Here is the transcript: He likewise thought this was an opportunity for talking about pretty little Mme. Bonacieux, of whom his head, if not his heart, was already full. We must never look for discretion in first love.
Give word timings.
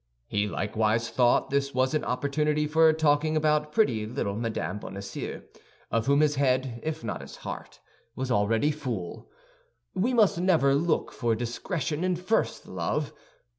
He 0.25 0.47
likewise 0.47 1.09
thought 1.11 1.51
this 1.51 1.75
was 1.75 1.93
an 1.93 2.03
opportunity 2.03 2.65
for 2.65 2.91
talking 2.91 3.37
about 3.37 3.71
pretty 3.71 4.07
little 4.07 4.35
Mme. 4.35 4.79
Bonacieux, 4.79 5.43
of 5.91 6.07
whom 6.07 6.21
his 6.21 6.37
head, 6.37 6.81
if 6.83 7.03
not 7.03 7.21
his 7.21 7.35
heart, 7.35 7.79
was 8.15 8.31
already 8.31 8.71
full. 8.71 9.29
We 9.93 10.15
must 10.15 10.39
never 10.41 10.73
look 10.73 11.11
for 11.11 11.35
discretion 11.35 12.03
in 12.03 12.15
first 12.15 12.67
love. 12.67 13.13